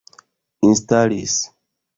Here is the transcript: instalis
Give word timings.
instalis 0.69 1.33